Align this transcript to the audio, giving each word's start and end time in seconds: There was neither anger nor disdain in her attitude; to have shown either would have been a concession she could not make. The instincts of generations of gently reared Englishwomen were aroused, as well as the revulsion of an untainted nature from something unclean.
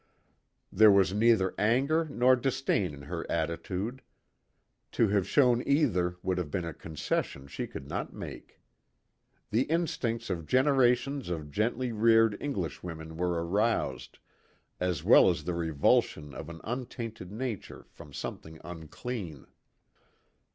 There 0.71 0.89
was 0.89 1.13
neither 1.13 1.53
anger 1.59 2.05
nor 2.09 2.35
disdain 2.35 2.91
in 2.91 3.03
her 3.03 3.23
attitude; 3.31 4.01
to 4.93 5.09
have 5.09 5.27
shown 5.29 5.61
either 5.67 6.15
would 6.23 6.39
have 6.39 6.49
been 6.49 6.65
a 6.65 6.73
concession 6.73 7.45
she 7.45 7.67
could 7.67 7.87
not 7.87 8.11
make. 8.11 8.59
The 9.51 9.65
instincts 9.65 10.31
of 10.31 10.47
generations 10.47 11.29
of 11.29 11.51
gently 11.51 11.91
reared 11.91 12.35
Englishwomen 12.41 13.15
were 13.15 13.45
aroused, 13.45 14.17
as 14.79 15.03
well 15.03 15.29
as 15.29 15.43
the 15.43 15.53
revulsion 15.53 16.33
of 16.33 16.49
an 16.49 16.61
untainted 16.63 17.31
nature 17.31 17.85
from 17.87 18.11
something 18.11 18.59
unclean. 18.63 19.45